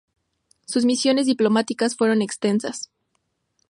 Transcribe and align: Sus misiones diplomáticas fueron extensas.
Sus 0.65 0.83
misiones 0.83 1.27
diplomáticas 1.27 1.95
fueron 1.95 2.23
extensas. 2.23 2.89